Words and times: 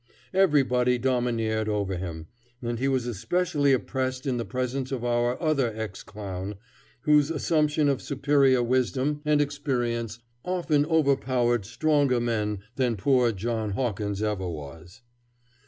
Everybody 0.33 0.97
domineered 0.97 1.69
over 1.69 1.95
him, 1.95 2.25
and 2.59 2.79
he 2.79 2.87
was 2.87 3.05
especially 3.05 3.71
oppressed 3.71 4.25
in 4.25 4.37
the 4.37 4.43
presence 4.45 4.91
of 4.91 5.05
our 5.05 5.39
other 5.39 5.71
ex 5.75 6.01
clown, 6.03 6.55
whose 7.01 7.29
assumption 7.29 7.87
of 7.87 8.01
superior 8.01 8.63
wisdom 8.63 9.21
and 9.25 9.39
experience 9.39 10.17
often 10.43 10.87
overpowered 10.87 11.65
stronger 11.65 12.19
men 12.19 12.61
than 12.77 12.97
poor 12.97 13.31
John 13.31 13.73
Hawkins 13.73 14.23
ever 14.23 14.49
was. 14.49 15.03